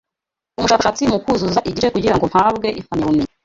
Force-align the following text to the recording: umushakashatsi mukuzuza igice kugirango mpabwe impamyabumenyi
umushakashatsi 0.57 1.03
mukuzuza 1.11 1.59
igice 1.69 1.87
kugirango 1.95 2.25
mpabwe 2.31 2.67
impamyabumenyi 2.79 3.31